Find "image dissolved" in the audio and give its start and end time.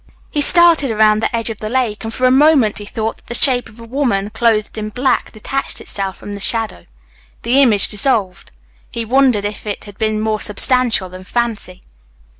7.61-8.49